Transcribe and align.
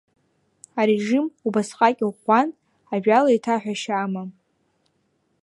Арежим 0.79 1.25
убасҟак 1.47 1.97
иӷәӷәан, 2.03 2.47
ажәала 2.93 3.29
еиҭаҳәашьа 3.31 3.95
амам. 4.03 4.29